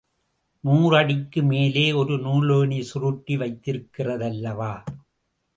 நூறடிக்கும் 0.63 1.47
மேலே 1.47 1.93
ஒரு 1.93 2.15
நூலேணி 2.15 2.79
சுருட்டி 2.81 3.37
வைத்திருக்கிறதல்லவா? 3.37 4.73